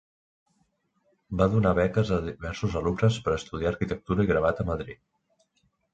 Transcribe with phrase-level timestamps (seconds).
[1.41, 5.03] Va donar beques a diversos alumnes per estudiar arquitectura i gravat a Madrid.